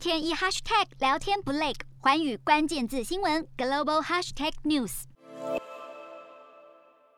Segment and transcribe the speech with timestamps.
[0.00, 5.02] 天一 hashtag 聊天不累，环宇关键字新闻 global hashtag news。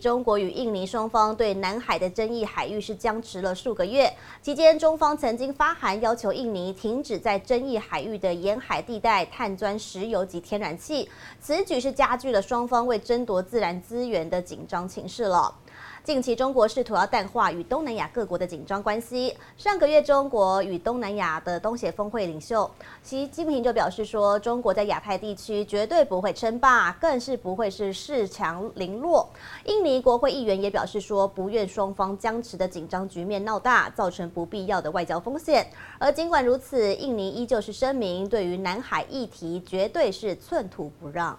[0.00, 4.08] 中国与印尼双方对南海的争议海域是僵持了数个月，
[4.40, 11.10] 期间中方曾经发函要求印尼停止在争议海域的沿海地带探钻石油及天然气，
[11.40, 15.52] 此举是加剧了双方为争夺自然资源的紧张情势了。
[16.08, 19.36] 近期，中国试图要淡化与东南亚各国的紧张关系。
[19.58, 22.70] 上个月，中国与东南亚的东协峰会领袖
[23.02, 29.28] 习近平就表示说，中国在亚太地区绝对不会称霸，更是不会是恃强凌弱。
[29.66, 35.66] 印尼国会议员也表示说，不愿双方僵持的紧张局面闹大，造成不必要的外交风险。
[35.98, 41.38] 而尽管如此，印尼依旧是声明，对于南海议题绝对是寸土不让。